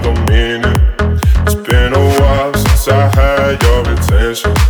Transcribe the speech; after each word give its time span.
I 0.00 0.02
don't 0.02 0.30
mean 0.30 0.64
it. 0.64 0.80
It's 1.42 1.54
been 1.56 1.92
a 1.92 2.20
while 2.20 2.54
since 2.54 2.88
I 2.88 3.14
had 3.14 3.62
your 3.62 3.92
attention. 3.92 4.69